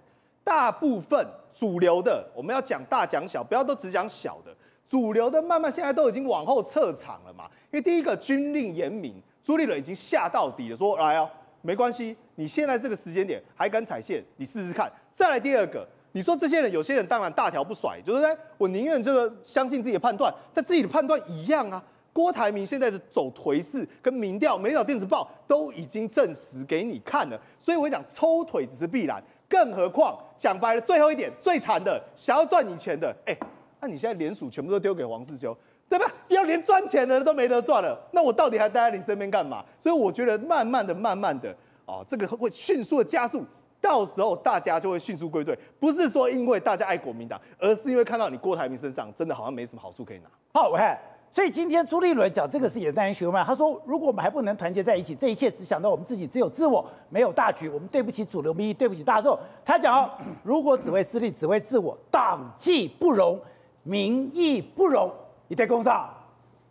[0.45, 4.55] 大部分主流的，我们要讲大讲小，不要都只讲小的。
[4.87, 11.29] 主流的慢慢现在都已经往后撤场了嘛，因为第一个军令严明，朱立伦已经下到底了，说来哦，
[11.61, 14.91] 没关系，你现在这个时间点还敢踩线，你试试看。
[15.11, 21.83] 再来第二个，你说这些人有些人当然大条不甩，就是说我宁愿这个相信自己的判断，但自己的判断一样啊。
[22.13, 33.37] 郭台铭现在的走颓势跟民调，每早电子报都已经证实给你看了，所以我讲抽腿只是必然，更何况讲白了，最后一点最惨的，想要赚你钱的，哎，
[33.79, 35.55] 那你现在连署全部都丢给黄世修，
[35.89, 36.05] 对吧？
[36.29, 39.63] 要连赚钱的都没得赚了，那我到底还待在你身边干嘛？
[39.77, 43.45] 所以我觉得慢慢的、慢慢的，哦，这个会迅速的加速，
[43.79, 50.29] 到时候大家就会迅速归队，不是说因为大家爱国民党，而是因为看到你郭台铭身上真的好像没什么好处可以拿。
[50.53, 50.97] 好，我看。
[51.29, 53.39] 所以今天朱立伦讲这个事也耐人寻味。
[53.43, 59.37] 他说，如果我们还不能团结在一起，这一切只想到我们自己，只有自我，没有大局，我们对不起主流民意，对不起大众。
[59.63, 60.09] 他讲，
[60.41, 63.39] 如果只为私利，只为自我，党纪不容，
[63.87, 65.09] 民意不容，
[65.47, 66.09] 你得公道。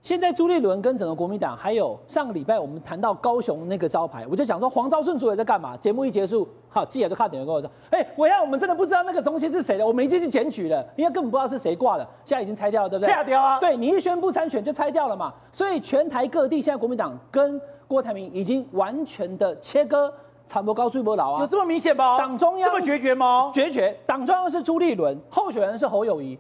[0.03, 5.75] 现在朱立伦跟整个国民党，还有上个礼拜我们谈到高雄那个招牌，我就讲说黄昭顺主委在干嘛？
[5.79, 13.13] 节目一结束，好，记者就看点跟我说，哎、欸，我要我们真的不知道那个东西是谁的，我们已经去检举了，因为根本不知道是谁挂的，现在已经拆掉了，对不对？
[13.13, 13.59] 拆掉啊！
[13.59, 20.13] 对，你一宣布参选就拆掉了嘛，所以全台各地现在国民党跟郭台铭已经完全的切割，
[20.47, 22.19] 差不多高追不老啊，有这么明显吗？
[22.19, 23.51] 党中央这么决绝吗？
[23.55, 26.39] 决绝，党中央是朱立伦，候选人是侯友宜。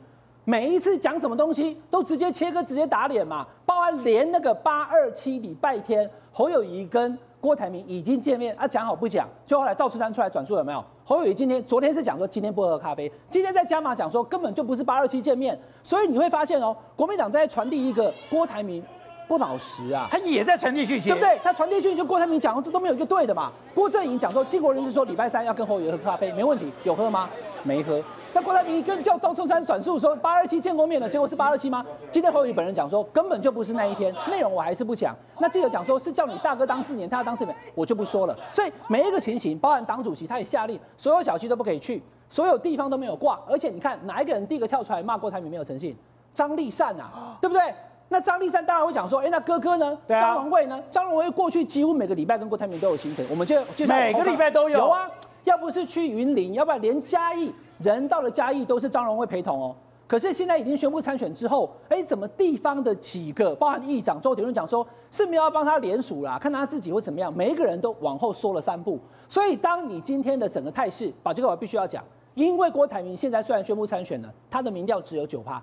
[0.48, 10.84] 每一次讲什么东西都直接切割，直接打脸嘛，包含连那个八二七礼拜天，侯友宜跟郭台铭已经见面啊，讲好不讲，就后来赵世山出来转述有没有？
[11.04, 18.80] 侯友宜今天昨天是讲说今天不喝咖啡，今天在加码讲说根本就不是八二七见面，所以你会发现哦，国民党在传递一个郭台铭
[19.26, 21.36] 不老实啊，他也在传递讯息，对不对？
[21.42, 23.50] 他传递讯息就郭台铭讲的都没有一个对的嘛。
[23.74, 27.28] 郭正颖讲说，经国人士说礼拜三要跟侯友宜喝咖啡，没问题，有喝吗？
[27.66, 28.00] 没喝。
[28.32, 31.84] 那郭台铭跟叫赵春山转述说八二七见过面了，结果是八二七吗？
[32.10, 35.16] 今天侯友宜本人讲说根本就不是那一天，内容我还是不讲。
[35.38, 38.36] 那记者讲说是叫你大哥当四年，他要当四年，我就不说了。
[38.52, 43.40] 所以每一个情形，包含党主席他也下令，所有小区都不可以去，所有地方都没有挂。
[43.48, 45.96] 而且你看哪一个人第一个跳出来骂郭台铭没有诚信？
[46.34, 47.62] 张立善啊，对不对？
[48.08, 49.98] 那张立善当然会讲说，哎，那哥哥呢？
[50.06, 50.80] 张荣惠呢？
[50.90, 54.78] 张荣惠过去几乎每个礼拜跟郭台铭都有行程，我们就就每个礼拜都有。
[54.78, 55.10] 有啊，
[55.46, 57.54] 要不是去云林，要不然连嘉义。
[57.78, 59.76] 人到了嘉义都是张荣惠陪同哦，
[60.08, 68.98] 可是现在已经宣布参选之后，哎，怎么地方的几个，包含议长周铁伦讲说是没有要帮他联署啦，看他自己会怎么样，每一个人都往后缩了三步。
[69.28, 72.02] 所以当你今天的整个态势，把这个我必须要讲，
[72.34, 75.62] 因为郭台铭现在虽然宣布参选了，他的民调只有九趴，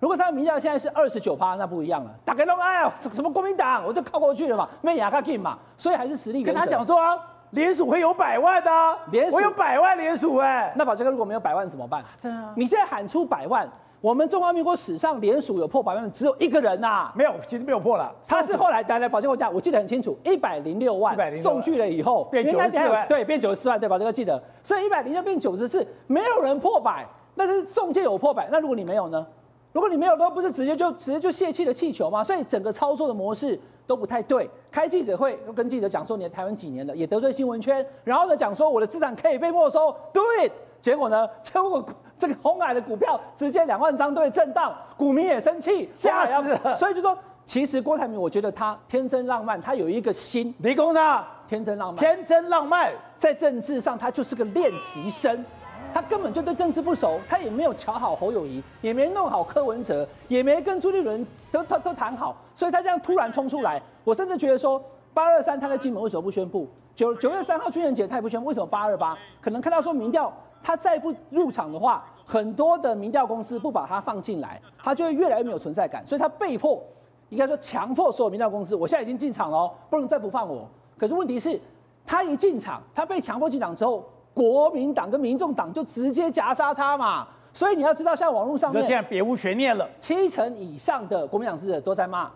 [0.00, 2.10] 如果他的民调现在是二十九趴，那不一样了。
[2.24, 6.42] 打开龙哎呀，什么国民党，我就靠过去了嘛，没亚卡进嘛，所以还是实力。
[6.42, 7.16] 跟他讲说啊。
[7.50, 8.70] 连署会有百万的，
[9.10, 12.04] 连署我有百万连署哎，那宝杰哥如果没有百万怎么办？
[12.20, 12.52] 真啊！
[12.56, 13.68] 你现在喊出百万，
[14.00, 18.14] 我们中华民国史上连署有破百万的只有一个人呐，没有，其实没有破了。
[18.26, 27.04] 他是后来来来宝杰哥讲，我记得很清楚，一百零六万送去了以后变九十四万，对，变九十四万，对，宝杰哥记得，所以一百零六变九十四，没有人破百，
[27.36, 29.26] 但是中介有破百，那如果你没有呢？
[29.72, 32.22] 如果你没有的话，不是直接就直接就泄气的气球吗？
[32.22, 33.58] 所以整个操作的模式。
[33.90, 41.84] 都不太对，开记者会又跟记者讲说，你在台湾几年了，也得罪新闻圈，然后呢讲说我的资产可以被没收，do it，结果呢，结果
[42.16, 46.76] 这个红海的股票直接两万张都会震荡，股民也生气，吓死了。
[46.76, 55.44] 所以就说，其实郭台铭，我觉得他天真浪漫，他有一个心，理工的天真浪漫，天真浪漫，在政治上他就是个练习生。
[55.92, 66.68] 他根本就对政治不熟，他也没有瞧好侯友宜，也没弄好柯文哲，也没跟朱立伦都都都谈好，所以他这样突然冲出来，我甚至觉得说八二三他在金门为什么不宣布？
[66.94, 69.16] 九九月三号军人节他也不宣布，为什么八二八？
[69.40, 76.82] 可能看到说民调他再不入场的话，很多的民调公司不把他放进来，他就会越来越没有存在感，所以他被迫
[77.28, 80.68] 应该说强迫所有民调公司，我现在已经进场了，不能再不放我。
[80.98, 81.60] 可是问题是，
[82.04, 84.04] 他一进场，他被强迫进场之后。
[84.32, 92.30] 国民党跟民众党就直接夹杀他嘛，所以你要知道，现在网络上面现在别无悬念了，七成以上的国民党支持者都在骂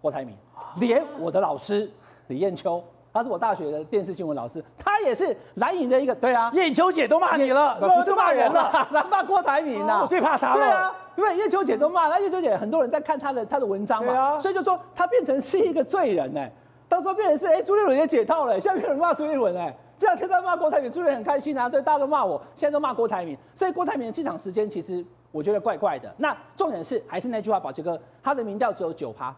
[0.00, 0.36] 郭台铭，
[0.76, 1.90] 连我的老师
[2.28, 16.46] 李艳秋，他是我大学的电视新闻老师，他也是蓝营的一个，对啊，艳秋姐都骂你了，不是骂人了，来 骂郭台铭呐，我最怕他了，对啊，因为艳秋姐都骂，那艳秋姐很多人在看他的他的文章嘛，啊、所以就说他变成是一个罪人呢，
[16.88, 19.74] 到时候变成是哎朱立伦也解套了，现在有人骂朱立伦哎。
[19.98, 26.12] 这两天在骂郭台铭，朱立很开心啊，对，大家都骂我，现在都骂郭台铭，所以郭台铭的进场时间其实我觉得怪怪的。
[26.18, 29.34] 那重点是还是那句话，宝杰哥，他的民调只有九趴，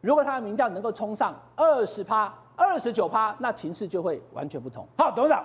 [0.00, 4.86] 如果他的民调能够冲上二十趴、二十九趴，那情势就会完全不同。
[4.96, 5.44] 好，董事长，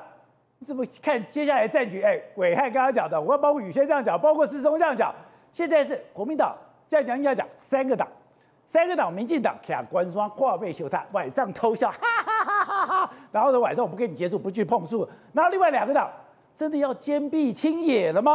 [0.60, 2.02] 你怎么看接下来战局？
[2.02, 5.12] 哎，伟汉刚刚讲的，我包括宇轩这样讲，包括世聪这样讲，
[5.52, 6.56] 现在是国民党
[6.88, 8.08] 这样讲，应该讲三个党。
[8.72, 12.39] 三个党，民进党卡关双挂背休他，晚上偷笑，哈哈
[12.70, 13.14] 哈哈哈。
[13.32, 15.08] 然后呢，晚上我不跟你接触，不去碰触。
[15.34, 16.10] 然后另外两个党，
[16.56, 18.32] 真的要坚壁清野了吗？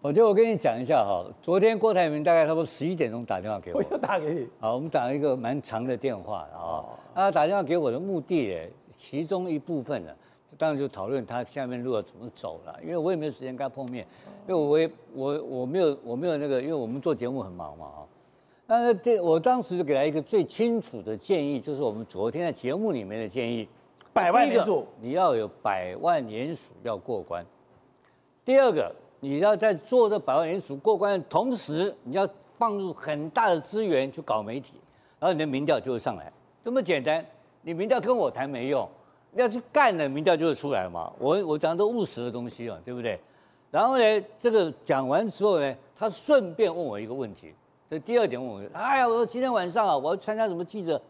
[0.00, 4.48] 我觉得我跟你讲一下哈，昨天郭台铭大概差不多十一点钟打电话给我，我又打给你。
[4.60, 6.84] 好，我们打了一个蛮长的电话啊。
[7.12, 10.12] 他打电话给我的目的，其中一部分呢，
[10.56, 14.06] 当然就讨论他下面路要怎么走了，因为我也没有时间跟他碰面，
[14.46, 18.00] 因为我也我我没有我没有那个，因为我们做节目很忙嘛啊。
[18.70, 23.66] 那这我当时就给他一个最清楚的建议，就是我们昨天在节目里面的建议：
[24.12, 27.42] 百万连署，你要有百万年数要过关。
[28.44, 32.28] 第二个，你要在做这百万连署过关的同时，你要
[32.58, 34.74] 放入很大的资源去搞媒体，
[35.18, 36.30] 然后你的民调就会上来。
[36.62, 37.24] 这么简单，
[37.62, 38.86] 你民调跟我谈没用，
[39.32, 41.10] 要去干了，民调就会出来嘛。
[41.18, 43.18] 我我讲的都务实的东西嘛，对不对？
[43.70, 47.54] 然后呢，这个讲完之后呢，他顺便问我一个问题。
[47.90, 51.00] 这第二点问我，哎呀，我说今天晚上啊，我要参加什么记者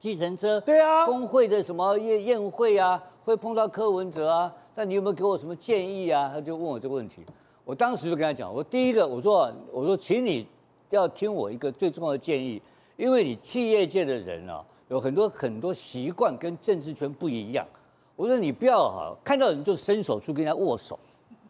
[0.00, 6.30] 计程车对啊峰会的什么宴宴会啊，会碰到柯文哲啊，那你有没有给我什么建议啊？
[6.32, 7.22] 他就问我这个问题。
[7.66, 10.46] 我当时就跟他讲，我第一个我说我说，请你
[10.88, 12.62] 要听我一个最重要的建议，
[12.96, 17.66] 因为你企业界的人啊，有很多很多习惯跟政治圈不一样。
[18.14, 20.98] 我说你不要哈，看到人就伸手去跟人家握手。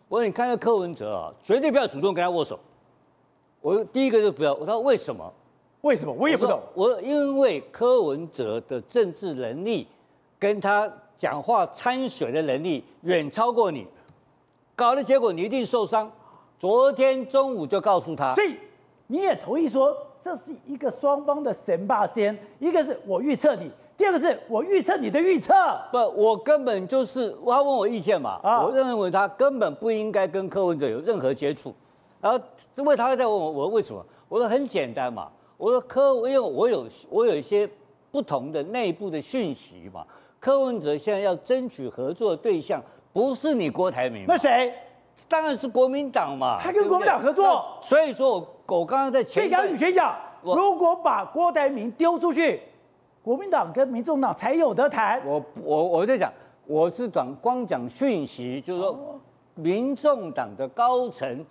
[0.09, 2.59] 我说你看到柯文哲啊，绝对不要主动跟他握手。
[3.67, 4.55] 我第一个就不要。
[4.55, 5.33] 我说为什么？
[5.81, 6.13] 为什么？
[6.13, 6.63] 我也不懂。
[6.73, 9.89] 我，我因为柯文哲的政治能力，
[10.39, 13.85] 跟他讲话参选的能力远超过你，
[14.77, 16.09] 搞的结果你一定受伤。
[16.61, 18.55] 昨天中午就告诉他，所以
[19.09, 23.69] 你也同意说这是一个双方的神霸先，一个是我预测你。
[23.97, 25.53] 第二个是我预测你的预测，
[25.91, 31.75] 不，我根本就是他问我意见嘛，啊、我认为他根本不应该跟柯文哲有任何接触，
[32.27, 34.05] 然后因为他会在问我，我说为什么？
[34.29, 37.69] 我说很简单嘛，我说柯，因为我有我有一些
[38.11, 40.05] 不同的内部的讯息嘛，
[40.41, 44.75] 柯文哲现在要争取合作的对象不是你郭台铭，那谁？
[45.29, 52.61] 当然是国民党嘛，他跟国民党合作，所以说我我刚刚在前，所以杨宇轩讲，如果把郭台铭丢出去。
[53.23, 55.21] 国民党跟民众党才有得谈。
[55.27, 56.33] 我我我在讲，
[56.65, 58.97] 我是讲光讲讯息，就是说，
[59.55, 61.45] 民众党的高层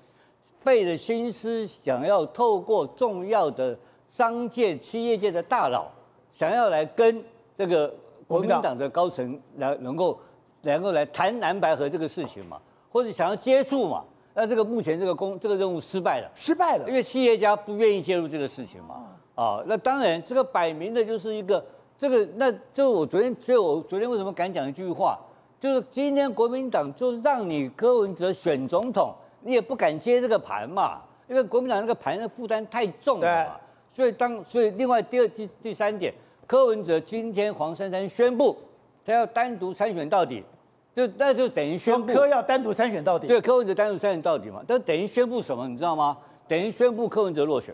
[0.66, 3.78] 费了心思，想要透过重要的
[4.10, 5.86] 商界、企业界的大佬，
[6.34, 7.24] 想要来跟
[7.56, 7.94] 这个
[8.28, 10.20] 国民党的高层来能够
[10.64, 12.60] 能够来谈蓝白河这个事情嘛，
[12.92, 14.04] 或者想要接触嘛。
[14.34, 19.06] 那这个目前这个工这个任务失败了，失败了，因为企业家不愿意介入这个事情嘛。
[19.36, 21.64] 啊，那当然，这个摆明的就是一个
[21.96, 25.20] 这个，那就我昨天，所以我昨天为什么敢讲一句话，
[25.60, 29.14] 就是今天国民党就让你柯文哲选总统，
[29.46, 33.56] 你也不敢接这个盘嘛，因为国民党那个盘的负担太重了嘛。
[33.94, 36.12] 所以当所以另外第二第第三点，
[36.48, 38.58] 柯文哲今天黄珊珊宣布
[39.06, 40.44] 他要单独参选到底，
[40.96, 43.28] 就那就等于宣布柯要单独参选到底。
[43.28, 46.18] 对，柯文哲单独参选到底嘛，但等于宣布什么，你知道吗？
[46.48, 47.74] 等于宣布柯文哲落选。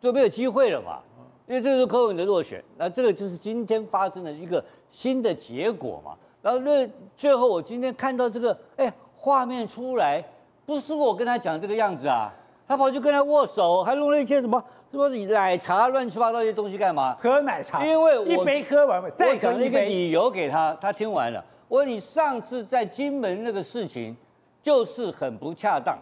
[0.00, 1.00] 就没有机会了嘛，
[1.46, 6.16] 因为这个是柯文哲落选，那这个就是今天发生的一个新的结果嘛。
[6.40, 10.24] 然后那最后我今天看到这个，哎，画面出来，
[10.70, 12.32] 不是我跟他讲这个样子啊，
[12.68, 17.16] 他跑去跟他握手，还弄了一些什么什么奶茶乱七八糟一些东西干嘛？
[17.20, 21.44] 喝奶茶，因为我一杯喝完，再讲一个理由给他，他听完了。
[21.66, 24.16] 我说你上次在金门那个事情，
[24.62, 25.98] 就是很不恰当。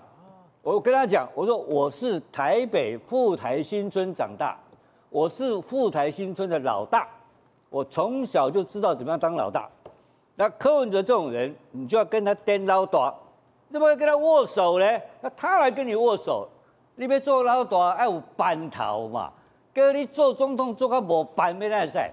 [0.61, 4.55] 我跟他讲，我说我是台北富台新村长大，
[5.09, 7.09] 我是富台新村的老大，
[7.71, 9.67] 我从小就知道怎么样当老大。
[10.37, 13.15] 那柯文哲这种人，你就要跟他颠老大，
[13.71, 14.87] 怎么要跟他握手呢？
[15.21, 16.49] 那他来跟你握手，
[16.97, 19.31] 你别做老大要有班头嘛，
[19.73, 22.13] 跟你做总统做个无班没那赛，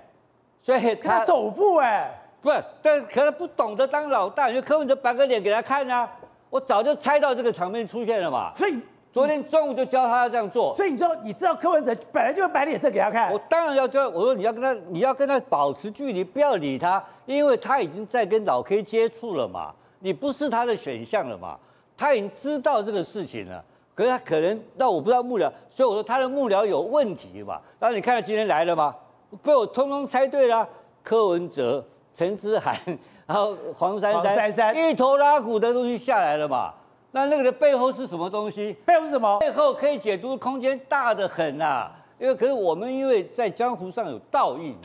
[0.61, 6.09] 所以他，他首富哎，不是，但可能不懂得当老大，就柯文哲板个脸给他看啊。
[6.51, 8.77] 我早就猜到这个场面出现了嘛，所以
[9.11, 10.73] 昨天中午就教他要这样做。
[10.75, 13.29] 所以你知道，你知道柯文哲本来就是摆脸色给他看。
[13.33, 21.57] 我当然要教，我说你要跟他，你要跟他保持距离，不要理他，因为他已经在跟老 K 接触了嘛，你不是他的选项了嘛，
[21.97, 23.63] 他已经知道这个事情了。
[23.93, 27.61] 可是他可能，那我不知道幕僚，所以我说他的幕僚有问题嘛。
[27.79, 28.93] 然后你看到今天来了吗？
[29.41, 30.67] 被我通通猜对了，
[31.01, 32.75] 柯文哲、陈之涵。
[33.25, 36.73] 然后黄珊珊一头拉骨的东西下来了嘛？
[37.11, 38.73] 那那个的背后是什么东西？
[38.85, 39.39] 背后是什么？
[39.39, 41.91] 背后可以解读空间大得很啊！
[42.19, 44.75] 因为可是我们因为在江湖上有道义？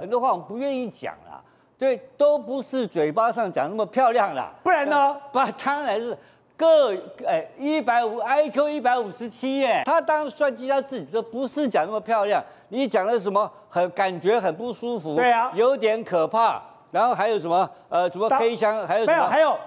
[0.00, 1.42] 很多话我们不愿意讲啦。
[1.78, 4.52] 对，都不是嘴巴上讲那么漂亮啦。
[4.62, 5.16] 不然呢？
[5.32, 6.16] 不，当然是
[6.56, 6.94] 各
[7.26, 9.82] 哎一百五 IQ 一百五十七耶。
[9.84, 15.16] 他当时算计他自己说不是讲那么漂亮，你讲的什么很感觉很不舒服？
[15.16, 16.62] 对啊，有点可怕。
[16.90, 17.68] 然后还有什么？
[17.88, 18.86] 呃，什么黑箱？
[18.86, 19.16] 还有什么？
[19.16, 19.58] 没有，还有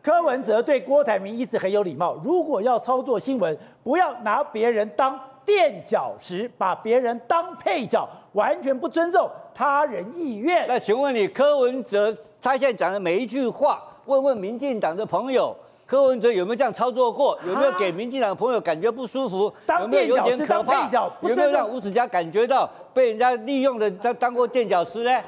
[0.00, 2.14] 柯文哲对郭台铭一直很有礼貌。
[2.22, 10.66] 如果要操作新闻，不要拿别人当垫脚石，把别人当配角，完全不尊重他人意愿。
[10.68, 15.56] 那请问你，柯文哲他现在讲的每一句话，问问民进党的朋友，
[15.86, 17.38] 柯文哲有没有这样操作过？
[17.46, 19.52] 有没有给民进党的朋友感觉不舒服？
[19.66, 25.20] 当垫脚石，当配角，有没有让吴子嘉感觉到被人家利用的他当过垫脚石呢？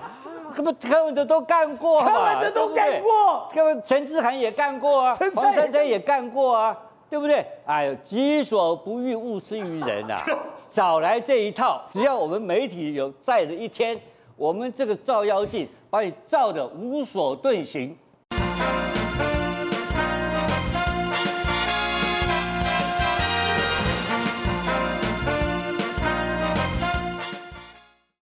[0.55, 2.13] 柯不柯文哲都干过嘛？
[2.13, 6.79] 柯文哲都干过，柯文陈志涵也干过啊，黄珊珊也干过啊，
[7.13, 7.45] 对不对？
[7.67, 10.25] 哎呦，己所不欲，勿施于人啊！
[10.67, 14.01] 少来这一套，只要我们媒体有在的一天，
[14.35, 17.95] 我们这个照妖镜把你照得无所遁形。